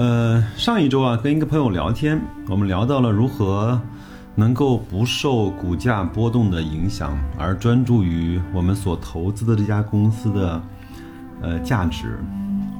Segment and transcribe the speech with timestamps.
[0.00, 2.18] 呃，上一周啊，跟一个朋友聊天，
[2.48, 3.78] 我们聊到了如何
[4.34, 10.62] 能够不受股价波动的影响，而专注于我们所投资的这家公司的
[11.42, 12.18] 呃价值。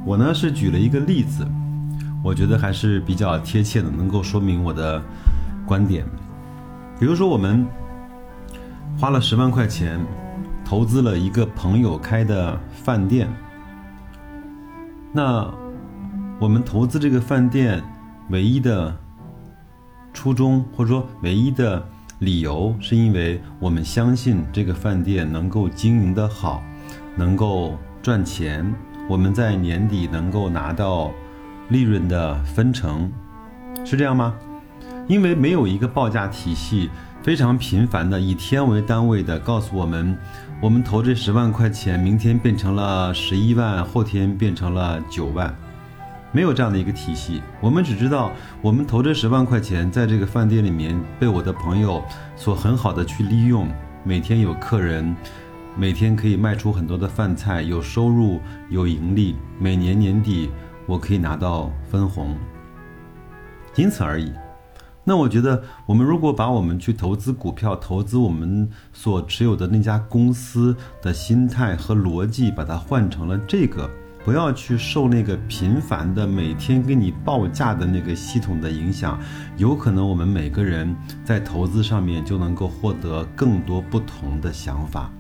[0.07, 1.47] 我呢是举了一个例子，
[2.25, 5.03] 我觉得还是比较贴切的，能够说明我的
[5.67, 6.07] 观点。
[6.99, 7.67] 比如说，我们
[8.99, 10.01] 花了十万块钱
[10.65, 13.29] 投资了一个朋友开的饭店，
[15.13, 15.47] 那。
[16.41, 17.85] 我们投资这个饭店，
[18.31, 18.97] 唯一的
[20.11, 21.87] 初衷或者说唯一的
[22.21, 26.63] 理由，是因为我们相信这个饭店能够经营的好，
[27.15, 28.75] 能够赚钱，
[29.07, 31.11] 我们在年底能够拿到
[31.69, 33.13] 利润的分成，
[33.85, 34.35] 是这样吗？
[35.09, 36.89] 因为没有一个报价体系
[37.23, 40.17] 非常频繁的以天为单位的告诉我们，
[40.59, 45.55] 我们投这十万块钱，明天变成了十一万，后天变成了九万。
[46.33, 48.31] 没有这样的一个体系，我们只知道
[48.63, 52.01] 我们投这十万块钱在这个饭店里面被我的朋友
[52.37, 53.69] 所很好的去利用，
[54.05, 55.17] 每天有客人，
[55.77, 60.51] 每天可以卖出很多的饭菜，有收入有盈利，每年年底
[60.87, 62.37] 我可以拿到分红，
[63.73, 64.33] 仅此而已。
[65.03, 73.91] 那我觉得我们如果把我们去投资股票、投资我们所持有的那家公司的心态和逻辑，把它换成了这个。
[74.25, 79.19] 不要去受那个频繁的每天给你报价的那个系统的影响，
[79.57, 80.95] 有可能我们每个人
[81.25, 85.11] 在投资上面就能够获得更多不同的想法。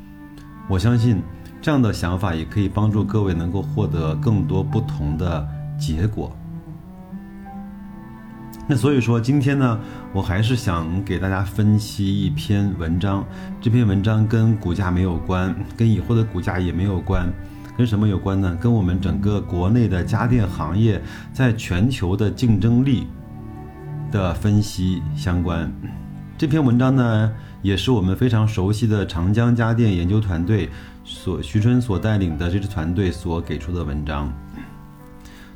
[0.68, 1.22] 我相信
[1.62, 6.30] 这样的想法也可以帮助各位能够获得更多不同的结果。
[8.68, 9.80] 那所以说今天呢，
[10.12, 13.24] 我还是想给大家分析一篇文章，
[13.60, 17.26] 这篇文章跟股价没有关，跟以后的股价也没有关。
[17.80, 18.54] 跟什么有关呢？
[18.60, 21.00] 跟我们整个国内的家电行业
[21.32, 23.06] 在全球的竞争力
[24.12, 25.72] 的分析相关。
[26.36, 27.32] 这篇文章呢，
[27.62, 30.68] 也是我们非常熟悉的长江家电研究团队
[31.04, 34.30] 所徐春所带领的这支团队所给出的文章。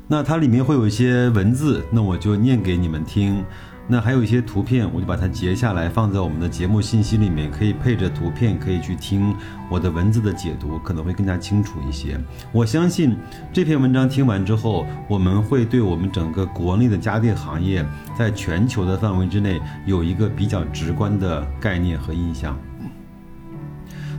[0.07, 3.45] 那它里面会有一些文字，那我就念给你们听。
[3.87, 9.31] 那还有一些图片，我就把它截下来放在我们的节目信息里面，可以配着图片，可以去听
[9.69, 12.19] 我的文字的解读，可能会更加清楚一些。
[12.51, 13.15] 我相信
[13.53, 17.85] 这篇文章听完之后，我们会对我们整个国内的家电行业
[18.17, 22.57] 在全球的范围之内有一个比较直观的概念和印象。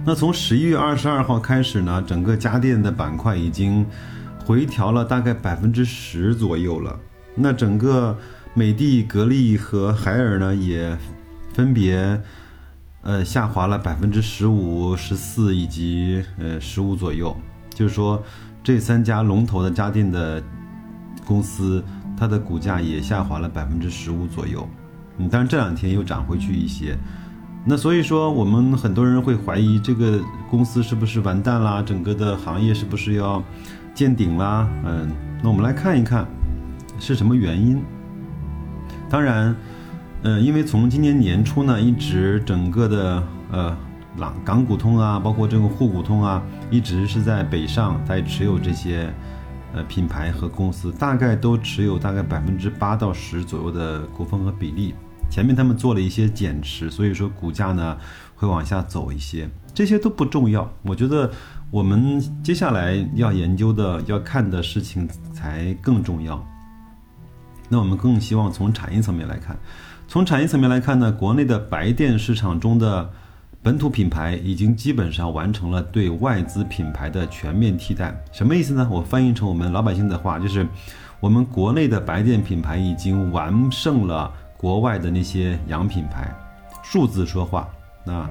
[0.04, 3.84] 那从十一月二十二号开始呢，整个家电的板块已经
[4.44, 6.96] 回调了大概百分之十左右了。
[7.34, 8.16] 那整个。
[8.58, 10.96] 美的、格力和海尔呢，也
[11.52, 12.18] 分别
[13.02, 17.36] 呃下滑了百分之十五、十四以及呃十五左右。
[17.68, 18.22] 就是说，
[18.64, 20.42] 这三家龙头的家电的
[21.26, 21.84] 公司，
[22.18, 24.66] 它的股价也下滑了百分之十五左右。
[25.18, 26.96] 嗯，但是这两天又涨回去一些。
[27.62, 30.18] 那所以说，我们很多人会怀疑这个
[30.50, 31.82] 公司是不是完蛋啦？
[31.82, 33.44] 整个的行业是不是要
[33.92, 34.66] 见顶啦？
[34.86, 35.12] 嗯，
[35.42, 36.26] 那我们来看一看
[36.98, 37.84] 是什么原因。
[39.08, 39.54] 当然，
[40.22, 43.22] 嗯，因为从今年年初呢，一直整个的
[43.52, 43.76] 呃，
[44.18, 49.12] 港港股通啊，包括这个沪股通啊，一直是在北上在持有这些
[49.72, 54.94] 呃品牌和公司，大概都持有大概百分之八到十左右的股份和比例。
[55.28, 57.96] 前面他们做了一些减持，所以说股价呢
[58.34, 60.68] 会往下走一些，这些都不重要。
[60.82, 61.30] 我觉得
[61.70, 66.44] 我们接下来要研究的、要看的事情才更重要。
[67.68, 69.56] 那我们更希望从产业层面来看，
[70.06, 73.10] 从产业层面来看呢，国内的白电市场中的
[73.62, 78.16] 本土品牌已经基本上完成了对外资品牌的全面替代。
[78.32, 78.88] 什么意思呢？
[78.90, 80.66] 我翻译成我们老百姓的话，就是
[81.18, 86.32] 我们国内的白电品牌已经完胜了国外的那些洋品牌。
[86.82, 87.68] 数字说话，
[88.04, 88.30] 那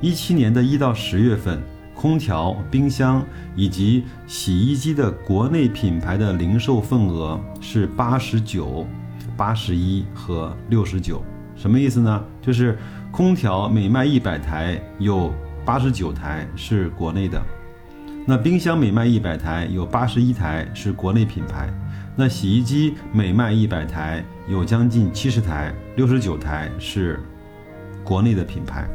[0.00, 1.60] 一七年的一到十月份。
[1.96, 3.24] 空调、冰箱
[3.56, 8.86] 以及洗衣机的国内品牌的零售份额是八十九、
[9.34, 11.24] 八十一和六十九，
[11.56, 12.22] 什么意思呢？
[12.42, 12.78] 就是
[13.10, 15.32] 空调每卖一百台，有
[15.64, 17.40] 八十九台是国内的；
[18.26, 21.66] 那冰箱每卖一百台，有八十一台是国内品牌；
[22.14, 27.18] 那洗衣机每卖一百台，有将近七十台，六十九台是
[28.04, 28.86] 国内的品牌。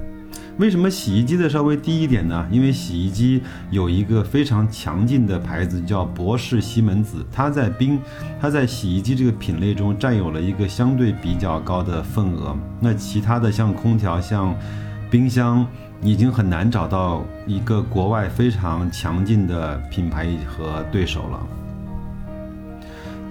[0.58, 2.46] 为什么洗衣机的稍微低一点呢？
[2.52, 8.00] 因为洗衣机有一个非常强劲的牌子叫博士西门子，它在冰，
[8.40, 12.56] 它在洗衣机这个品类中占有了一个相对比较高的份额。
[12.80, 14.56] 那其他的像空调、像
[15.10, 15.66] 冰箱，
[16.04, 21.48] 已经很难找到一个国外非常强劲的品牌和对手了。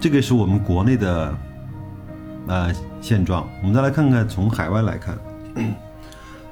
[0.01, 1.35] 这个是我们国内的
[2.49, 3.47] 呃现状。
[3.61, 5.17] 我们再来看看从海外来看。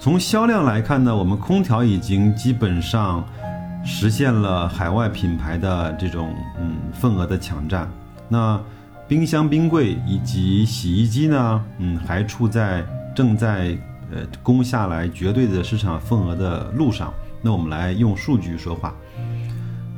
[0.00, 3.26] 从销量来看呢，我们空调已经基本上
[3.84, 7.90] 实现了海外品牌的这种嗯份额的抢占。
[8.28, 8.60] 那
[9.08, 13.76] 冰箱、冰柜以及洗衣机呢，嗯，还处在正在
[14.12, 17.12] 呃攻下来绝对的市场份额的路上。
[17.42, 18.94] 那我们来用数据说话。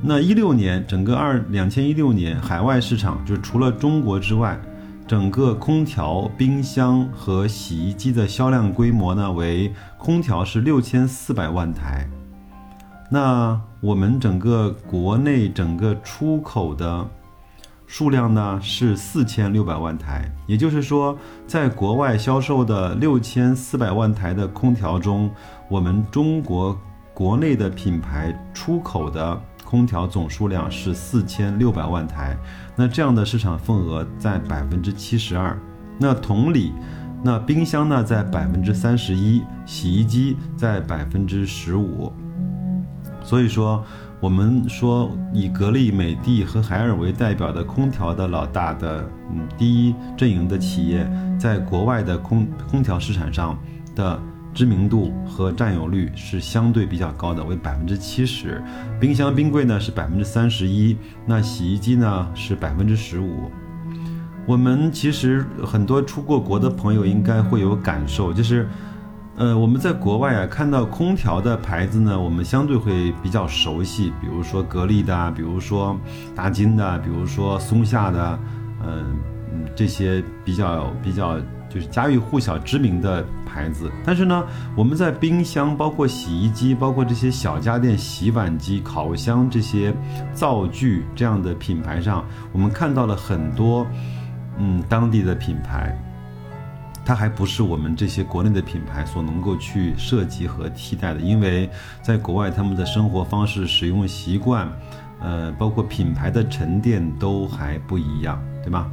[0.02, 4.58] 那一六年整个二两千一六年海外市场，就除了中国之外。
[5.10, 12.08] 整个空调、冰箱和洗衣机的销量规模呢，为空调是六千四百万台。
[13.10, 17.04] 那我们整个国内整个出口的
[17.88, 20.32] 数量呢是四千六百万台。
[20.46, 25.28] 也就是说，在国外销售的六千四百万台的空调中，
[25.68, 26.78] 我们中国
[27.12, 29.42] 国内的品牌出口的。
[29.70, 32.36] 空调总数量是四千六百万台，
[32.74, 35.56] 那这样的市场份额在百分之七十二。
[35.96, 36.72] 那同理，
[37.22, 42.12] 那冰箱呢在百分之三十一，洗衣机在百分之十五。
[43.22, 43.84] 所以说，
[44.18, 51.08] 我们说以格力、美的和海尔为代表的空调的老大的嗯第一阵营的企业，
[51.38, 53.56] 在国外的空空调市场上
[53.94, 54.20] 的。
[54.52, 58.62] 知名度和占有率是相对比较高的，为百分之七十。
[59.00, 63.50] 冰箱、冰柜呢是百分之三十一，那洗衣机呢是百分之十五。
[64.46, 68.68] 我们其实很多出过国的朋友应该会有感受，就是，
[69.36, 75.96] 呃，我们在国外啊看到空调的牌子呢，我们相对会比较熟悉，比如说格力的，比如说
[76.34, 78.38] 大金的，比如说松下的，
[78.84, 79.04] 嗯
[79.52, 81.38] 嗯，这些比较比较。
[81.72, 84.44] 就是家喻户晓、知名的牌子，但是呢，
[84.76, 89.92] 我们在冰箱、包括洗衣机、包括这些小家电、洗碗机、烤箱这些
[90.32, 93.84] 灶具这样的品牌上，我们看到了很多，
[94.58, 95.96] 嗯，当地的品牌，
[97.04, 101.68] 它还不是我们这些国内的品牌所能够去涉及和替代的，因为
[102.02, 104.70] 在国外他们的生活方式、使用习惯，
[105.20, 108.90] 呃，包括品牌的沉淀都还不一样，对吗？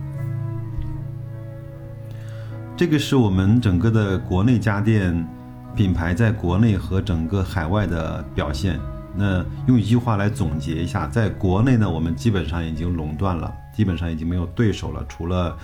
[2.77, 5.27] 这个是我们整个的国内家电
[5.75, 8.79] 品牌在国内和整个海外的表现。
[9.15, 15.57] 那用一句话来总结一下，在国内呢，我们基本上已经垄断了，基本上已经没有对手了，除了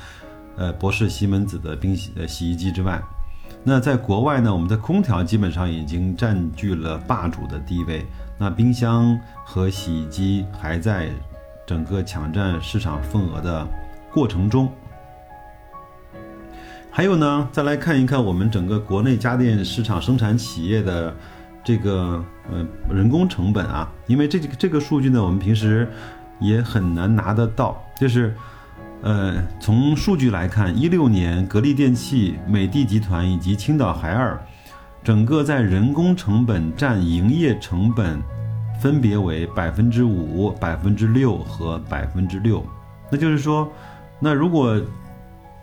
[0.58, 3.00] 呃博士西门子的冰洗呃洗衣机之外。
[3.64, 8.04] 那在国外呢，我们的空调基本上已经占据了霸主的地位。
[8.40, 9.16] 那冰箱
[9.46, 11.10] 和洗衣机还在
[11.64, 13.68] 整个抢占市场份额的
[14.12, 14.68] 过程中。
[16.96, 21.12] 还有呢，再来看一看我们整个国内家电市场生产企业的
[21.64, 25.92] 这个呃人工成本啊，因为这这个数据呢，我们平时
[26.40, 27.84] 也很难拿得到。
[28.00, 28.36] 就是，
[29.02, 34.40] 呃，从数据来看，一六年格力电器、美的集团以及青岛海尔，
[35.04, 38.22] 整个在人工成本占营业成本
[38.80, 42.64] 分别为百分之五、百分之六和百分之六。
[43.10, 43.68] 那就是说，
[44.20, 44.80] 那如果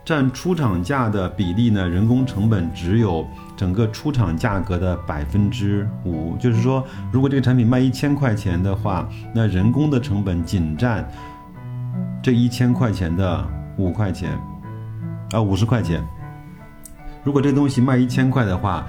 [0.04, 1.88] 占出厂价的比例呢？
[1.88, 3.26] 人工成本只有
[3.56, 11.08] 整个出厂价格的百分之五，就是说，如果这个产品卖一千块钱的话，那人工的成本仅占
[12.22, 14.32] 这一千块钱的五块钱，
[15.32, 16.02] 啊，五十块钱。
[17.22, 18.86] 如果这东西卖一千块的话，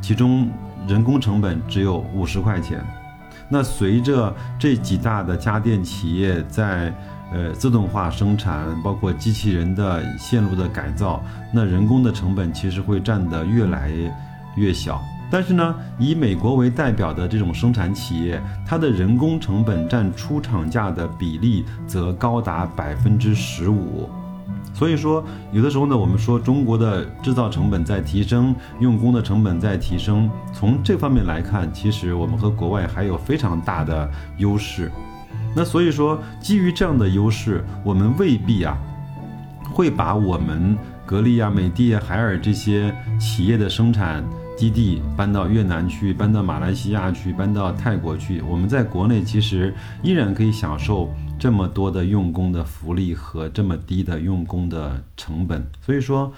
[0.00, 0.48] 其中
[0.86, 2.84] 人工成本只有五十块钱。
[3.48, 6.94] 那随着这几大的家电企业在
[7.34, 11.20] 呃，自动化生产包括机器人的线路的改造，
[11.52, 13.90] 那人工的成本其实会占得越来
[14.54, 15.02] 越小。
[15.32, 24.08] 但是呢，以美国为代表的这种生产企业，它的人工成本占出厂价的比例则高达百分之十五。
[24.72, 34.92] 所以说，有的时候呢，我们说中国的制造成本在提升，用工的成本在提升，从这方面来看，其实我们和国外还有非常大的优势。
[35.54, 38.76] 那所以说，基于这样的优势，我们未必啊，
[39.72, 44.24] 会把我们格力啊、美的啊、海尔这些企业的生产
[44.56, 48.40] 基地搬到越南去，搬到马来西亚去，搬到泰国去。
[48.42, 51.12] 我们在国内其实依然可以享受。
[51.36, 56.32] 这么多的用工的福利和这么低的用工的成本，所以说，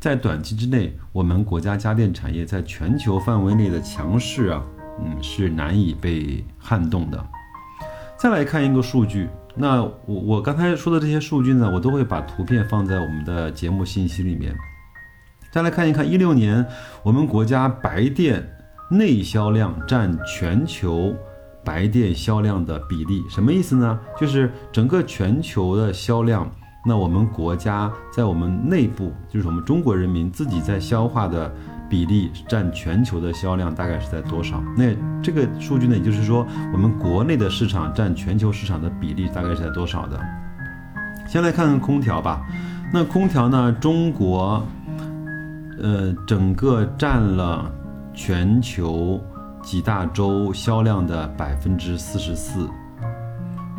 [0.00, 4.62] 在短期之内，我们国家家电产业在全球范围内的强势啊，
[5.00, 7.24] 嗯，是难以被撼动的。
[8.22, 14.54] 再来看一个数据，那我我刚才说的这些数据呢，我都会把图片放在我们的节目信息里面。
[15.50, 16.64] 再来看一看一六年
[17.02, 18.48] 我们国家白电
[18.88, 21.12] 内销量占全球。
[21.64, 23.98] 白电销量的比例什么意思呢？
[24.16, 26.48] 就是整个全球的销量，
[26.86, 31.52] 那我们国家在我们内部，就是我们中国人民自己在消化的
[31.92, 34.64] 比例占全球的销量大概是在多少？
[34.74, 40.18] 那这个数据呢，也就是说我们国内的市场占全球市场的比例大概是在多少的？
[41.28, 42.40] 先来看看空调吧。
[42.90, 44.66] 那空调呢，中国，
[45.82, 47.70] 呃，整个占了
[48.14, 49.22] 全球。
[49.64, 52.68] 几大洲销量的百分之四十四，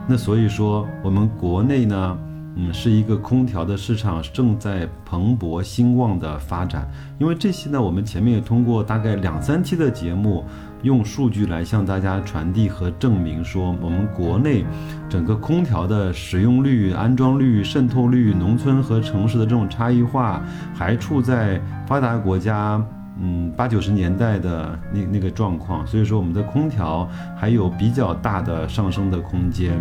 [0.08, 2.18] 那所以说我们国内呢，
[2.56, 6.88] 嗯，是一个空调的市场正在蓬勃兴旺的发展。
[7.20, 10.46] 因为这些呢，我们前面也通过大概两三期的节目，
[10.84, 14.64] 用数据来向大家传递和证明说，我们国内
[15.10, 20.42] 整个空调的使用率、安装率、渗透率、农村和城市的这种差异化，
[20.76, 22.84] 还处在发达国家。
[23.20, 27.08] 嗯，八九十年代的那那个状况，所以说我们的空调
[27.38, 29.80] 还有比较大的上升的空间。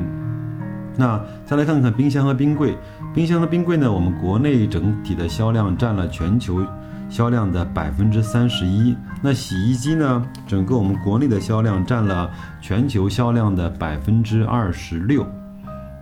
[0.96, 2.76] 那再来看看冰箱和冰柜，
[3.14, 6.64] 冰箱和冰柜呢，我们国内整体的销量占了全球
[7.08, 8.96] 销量的百分之三十一。
[9.22, 12.30] 那洗衣机呢，整个我们国内的销量占了
[12.61, 15.26] 全球销量的百分之二十六。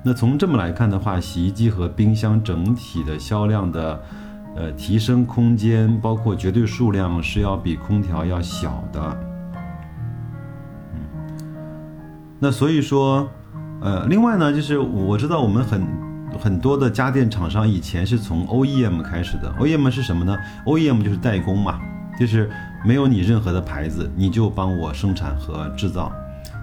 [0.03, 4.01] 那从这么来看的话，洗衣机和冰箱整体的销量的。
[4.57, 9.17] 呃，提升空间包括绝对数量是要比空调要小的，
[10.93, 11.01] 嗯，
[12.41, 13.29] 那所以说，
[13.81, 15.87] 呃，另外呢，就是我知道我们很
[16.39, 21.81] 很多的家电厂商以前是从 OEM 开始的，OEM 是什么呢？OEM 就是代工嘛，
[22.19, 22.51] 就是
[22.85, 26.13] 没有你任何的牌子，你就帮我生产和制造。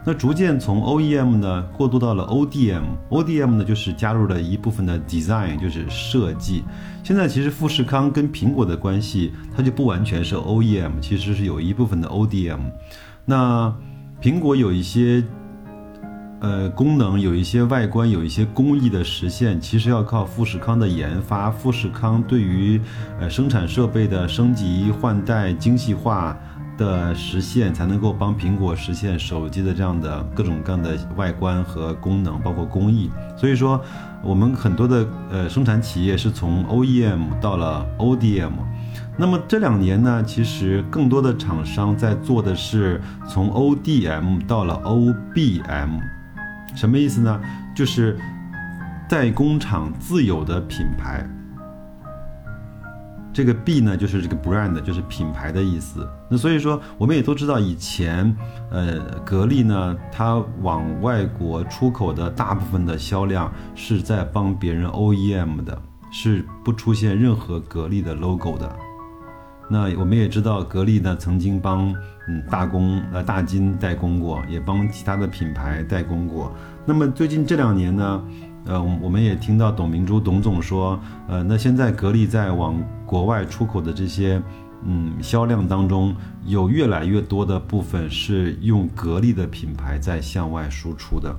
[0.05, 6.63] 那逐渐从 OEM 呢过渡到了 ODM，ODM 呢就是加入了一部分的 design，就是设计。
[7.03, 12.59] 现在其实富士康跟苹果的关系，它就不完全是 OEM，其实是有一部分的 ODM。
[13.25, 13.73] 那
[14.21, 15.21] 苹果有一些
[16.39, 21.49] 呃功能，有一些外观，有一些工艺的实现，其实要靠富士康的研发。
[21.49, 22.79] 富士康对于
[23.19, 26.37] 呃生产设备的升级换代、精细化。
[26.77, 33.09] 的实现才能够帮苹果实现手机的这样的各种各样的外观和功能，包括工艺。
[33.35, 33.83] 所以说，
[34.23, 38.51] 我们很多的呃生产企业是从 OEM 到了 ODM。
[39.17, 46.16] 那么这两年呢，其实更多的厂商在做的是从 ODM 到了 OBM。
[46.77, 47.41] 什么意思呢？
[47.75, 48.15] 就是
[49.09, 51.27] 代工厂自有的品牌。
[53.33, 56.07] 这个 B 呢，就是这个 brand，就是品牌的意思。
[56.29, 58.35] 那所以说，我们也都知道，以前，
[58.71, 65.81] 呃，格力呢，它往外国出口的大部分的销量是在帮别人 OEM 的，
[66.11, 68.75] 是不出现任何格力的 logo 的。
[69.69, 71.93] 那我们也知道，格力呢曾经帮
[72.27, 76.51] 嗯大工呃大金代工过，也帮其他的品牌代工过。
[76.85, 78.23] 那么最近这两年呢？
[78.65, 84.41] 呃，我们也听到董明珠董总说，呃，那现在格力在往国外出口的这些，
[84.83, 86.13] 嗯，销量当中，
[86.45, 91.33] 有越来越多的部分是用格力的品牌在向外输出的。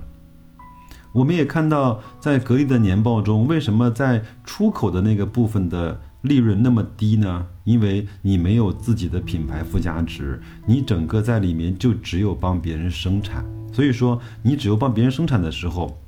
[1.12, 7.46] 我们也看到，在格力的年报中，为什么在出口的那个部分的利润那么低呢？
[7.64, 15.98] 因为你没有自己的品牌附加值，你整个在里面就只有帮别人生产，所以说你只有帮别人生产的时候。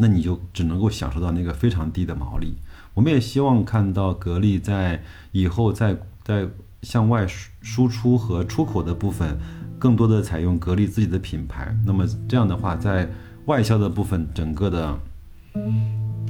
[0.00, 2.54] 那你就只能够享受到那个非常低的毛利。
[2.94, 6.48] 我们也希望看到格力在以后在在
[6.82, 9.36] 向外输输出和出口的部分，
[9.76, 11.76] 更多的采用格力自己的品牌。
[11.84, 13.10] 那么这样的话，在
[13.46, 14.96] 外销的部分，整个的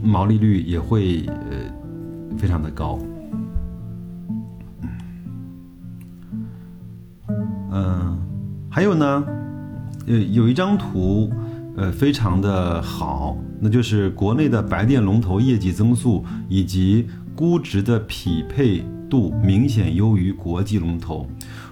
[0.02, 1.70] 毛利率也会呃
[2.36, 2.98] 非常的高。
[7.70, 8.18] 嗯，
[8.68, 9.24] 还有呢，
[10.06, 11.30] 呃，有一张图。
[11.76, 17.06] 呃，非常的好，那就是国内的白电龙头业绩增速以及
[17.36, 21.24] 估值的匹配度明显优于国际龙头。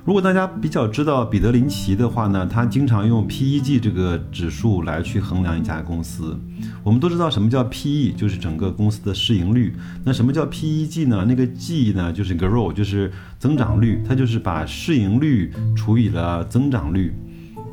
[0.06, 6.38] 如果大家比较知道彼得林奇的话呢，他经常用 PEG 这个指数来去衡量一家公司。
[6.84, 9.74] 我们都知道什么叫 PE，就是整个公司的市盈率。
[10.04, 11.24] 那什么叫 PEG 呢？
[11.26, 13.10] 那个 G 呢，就是 Grow，就是
[13.40, 17.12] 增长率，它就是把市盈率除以了增长率。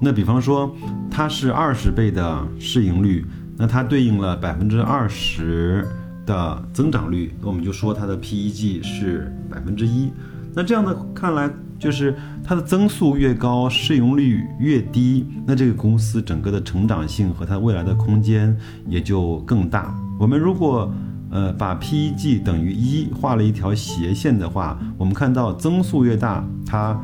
[0.02, 0.76] 那比方说，
[1.12, 3.24] 它是二十倍的市盈率，
[3.56, 5.88] 那它对应了百分之二十
[6.26, 10.12] 的增长率，那我们就说它的 PEG 是百分之一。
[10.56, 11.50] 那这样的看来，
[11.84, 18.56] 就是它的增速越高，市盈率越低，那这个公司整个的成长性和它未来的空间
[18.88, 19.94] 也就更大。
[20.18, 20.90] 我们如果
[21.30, 26.98] 呃把 PEG 等于一画了一条斜线的话，我们看到增速越大，它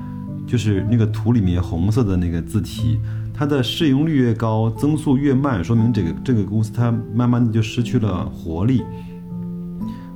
[0.48, 2.98] 就是那个图里面红色的那个字体，
[3.34, 8.82] 它的市盈率越高，增速越慢，说明这个这个公司它慢慢的就失去了活力。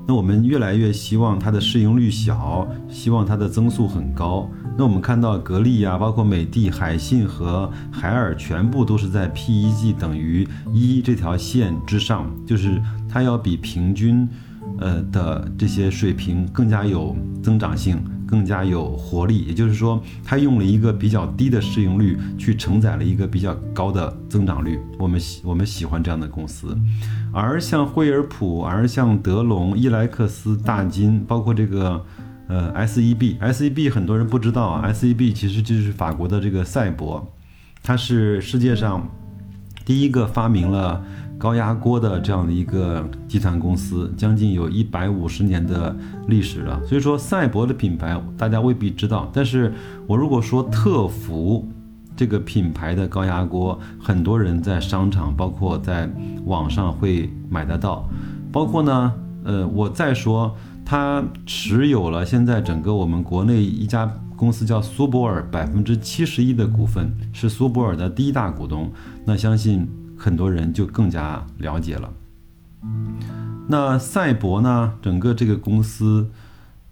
[0.06, 4.50] 那我们越来越希望它的市盈率小，希望它的增速很高。
[4.78, 14.28] 那我们看到格力呀，包括美的、海信和海尔，全部都是在 PEG 等于一这条线之上，就是它要比平均，
[14.80, 18.04] 呃的这些水平更加有增长性。
[18.28, 24.80] 更加有活力，也就是说，它用了一个比较低的市盈率去承载了一个比较高的增长率。
[24.98, 26.78] 我们喜我们喜欢这样的公司，
[27.32, 32.04] 而像惠而浦，而像德龙、伊莱克斯、大金，包括这个
[32.48, 37.32] 呃 SEB，SEB 很多人不知道啊，SEB 其实就是法国的这个赛博，
[37.82, 39.08] 它是世界上
[39.86, 41.04] 第一个发明了。
[41.38, 45.94] 高压锅的这样的一个集团公司，将近有一百五十年的
[46.28, 46.82] 历史了。
[46.86, 49.74] 所以说，赛博的品牌大家未必知道，但是
[50.08, 51.68] 我如果说特福
[52.16, 56.10] 这个品牌的高压锅，很多人在商场，包括在
[56.46, 58.08] 网上会买得到。
[58.50, 59.14] 包括呢，
[59.44, 68.90] 呃，我再说，它持有了现在整个我们国内一家公司叫苏泊尔百分之七十一的股份，是苏泊尔的第一大股东。
[69.26, 69.86] 那相信。
[70.24, 72.10] 很多人就更加了解了。
[73.68, 74.94] 那赛博呢？
[75.02, 76.30] 整个这个公司，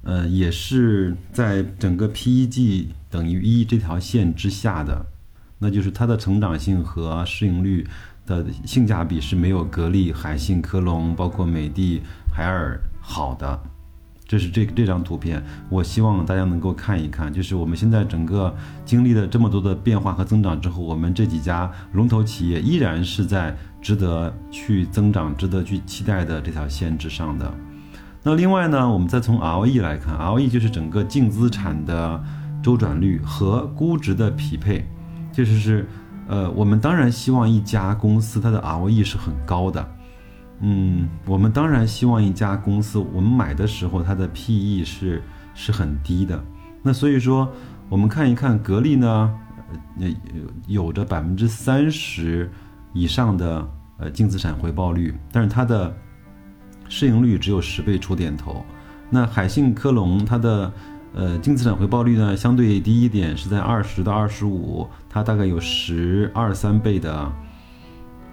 [0.04, 5.06] 呃，也是在整个 PEG 等于一这条线之下的，
[5.60, 7.88] 那就是它的成长性和市盈率
[8.26, 12.02] 的性价比是没有格力、海信、科龙，包括美的、
[12.34, 13.62] 海尔好的。
[14.32, 17.34] 这是这这张图片，我希望大家能够看一看。
[17.34, 27.54] 就是我们现在整个经历了这么多的变化和增长之后，我们这几家龙头企业依然是在值得去增长、值得去期待的这条线之上的。
[28.24, 32.24] 那另外呢，我们再从 ROE 来看，ROE 就是整个净资产的
[32.64, 34.88] 周转率和估值的匹配，
[35.34, 35.90] 就是是，
[36.30, 39.86] 呃，我们当然希望一家公司它的 ROE 是很高的。
[40.64, 45.24] 嗯，我们当然希望一家公司，我们买的时候它的 PE 是
[45.56, 46.40] 是很低的。
[46.84, 47.52] 那所以说，
[47.90, 49.34] 我们看一看格力呢，
[50.00, 50.08] 呃，
[50.68, 52.48] 有着百分之三十
[52.94, 55.92] 以上的呃净资产回报率，但是它的
[56.88, 58.64] 市盈率只有十倍出点头。
[59.10, 60.72] 那海信科龙它的
[61.16, 67.32] 呃净资产回报率呢相对低一点，是在二十到二十五，它大概有十二三倍的。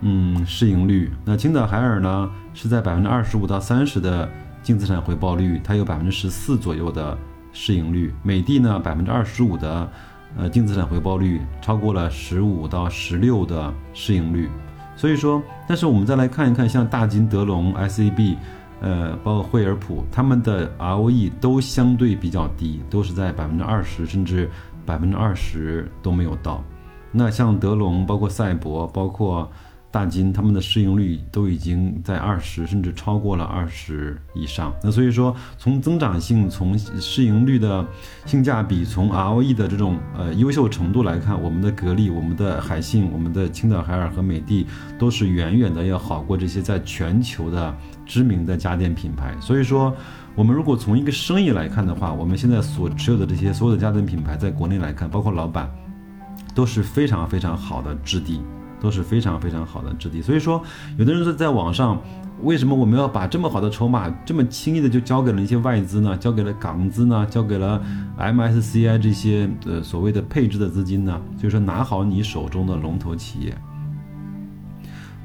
[0.01, 1.11] 嗯，市盈率。
[1.25, 4.29] 那青岛海尔呢，是在百分之二十五到三十的
[4.63, 7.19] 净资产回报率，它有百分之十四左右的
[7.53, 8.15] 市盈率。
[8.23, 9.91] 美的呢，百分之二十五的
[10.37, 14.49] 呃净资产回报率，超过了十五到十六的市盈率。
[14.95, 18.37] 所以说，但是我们再来看一看，像大金、德龙、SAB，
[18.81, 24.49] 呃，包括惠而浦，他们的 ROE 都相对比较低，都是在百分之二十，甚至
[24.87, 26.63] 百分之二十都没有到。
[27.11, 29.51] 那像德龙，包括赛博，包括。
[29.91, 34.71] 大金他们的市盈率都已经在二十，甚至超过了二十以上。
[34.83, 37.87] 那所以说，从增长性、从市盈率的
[38.27, 44.67] 性价比、从 ROE 的这种呃优秀程度来看，我们的格力、我们的海信、我们的青岛海尔和美的
[44.99, 47.75] 都是远远的要好过这些在全球的
[48.05, 49.35] 知名的家电品牌。
[49.41, 49.97] 所以说，
[50.35, 55.71] 我们如果从一个生意来看的话，我们现在所持有的这些所有的家电品牌，在国内来看，包括老板，
[56.55, 58.43] 都是非常非常好的质地。
[58.81, 60.63] 都是非常非常好的质地，所以说，
[60.97, 62.01] 有的人说在网上，
[62.43, 66.17] 为什么我们要把这么好的筹码这么轻易的就交给了一些外资呢？
[66.17, 67.27] 交给了港资呢？
[67.29, 67.83] 交给了
[68.17, 71.21] MSCI 这些呃所谓的配置的资金呢？
[71.37, 73.57] 就是说拿好你手中的龙头企业。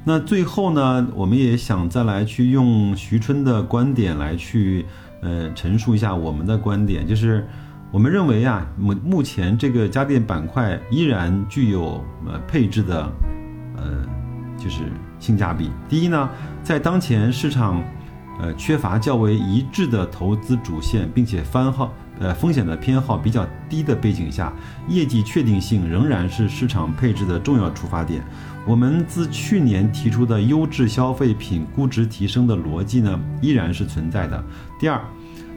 [0.04, 4.84] 那最后呢，我们也想再来去用徐春的观点来去
[5.22, 7.46] 呃陈述一下我们的观点，就是
[7.92, 13.08] 我们认为啊，目目前这个家电板块依然具有呃配置的。
[13.84, 13.90] 呃，
[14.58, 15.70] 就是性价比。
[15.88, 16.28] 第一呢，
[16.62, 17.80] 在当前市场，
[18.40, 24.52] 呃，缺乏较为一致的投资主线，并且番号，呃，风险的偏好比较低的背景下，
[24.88, 28.24] 业绩确定性仍然是市场配置的重要出发点。
[28.66, 34.42] 我们自去年提出的优质消费品估值提升的逻辑呢，依然是存在的。
[34.80, 35.00] 第二，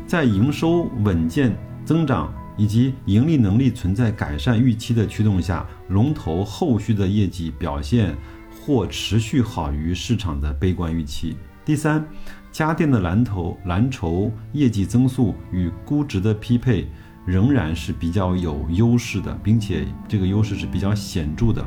[0.06, 2.32] 在营收稳健增长。
[2.58, 8.14] 以及盈利能力存在改善预期的驱动下，龙头后续的业绩表现
[8.60, 11.38] 或持续好于市场的悲观预期。
[11.64, 12.06] 第三，
[12.52, 16.90] 家电的蓝筹蓝筹业绩增速与估值的匹配
[17.26, 21.64] 仍然是比较有优势的，并且这个优势是比较显著的。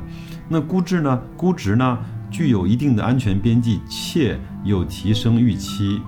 [0.48, 1.22] 那估值呢？
[1.36, 1.98] 估值呢
[2.30, 6.00] 具有一定的安全边际，且有提升预期。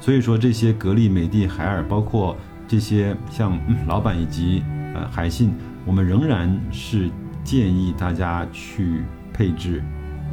[0.00, 2.36] 所以说，这些格力、美的、海尔，包括
[2.72, 4.62] 这些像老板以及
[4.94, 5.52] 呃海信，
[5.84, 7.10] 我们仍然是
[7.44, 9.84] 建议大家去配置，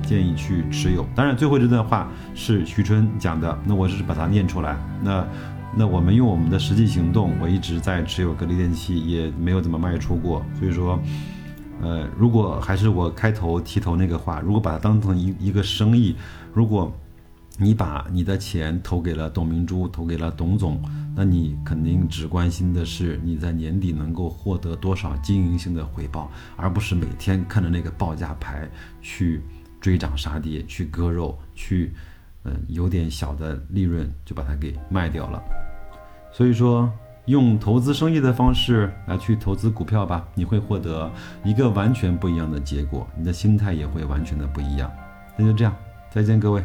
[0.04, 1.06] 建议去持有。
[1.14, 4.78] 当然，最后这段话是徐春讲的，那我只是把它念出来。
[5.04, 5.28] 那
[5.76, 10.42] 那我们用我们的实际行动，我一直在持有格力电器，也没有怎么卖出过。
[10.58, 10.98] 所以说，
[11.82, 16.16] 呃，如果还是我开头提头那个话，如果把它当成一一个生意，
[16.54, 16.90] 如果
[17.58, 20.82] 你把你的钱投给了董明珠，投给了董总，
[21.20, 28.66] 那你肯定只关心的是你在年底能够获得多少经营性的回报，而不是每天看着那个报价牌
[29.02, 29.42] 去
[29.82, 31.94] 追涨杀跌，去割肉，去，
[32.46, 35.44] 嗯，有点小的利润就把它给卖掉了。
[36.32, 36.90] 所以说，
[37.26, 41.12] 用投资生意的方式来去投资股票吧，你会获得
[41.44, 44.90] 一个完全不一样的结果，你的心态也会完全的不一样。
[45.36, 45.76] 那就这样，
[46.10, 46.64] 再见各位。